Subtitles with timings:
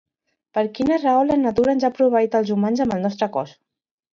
[0.57, 3.55] Per quina raó la natura ens ha proveït als humans amb el nostre cos?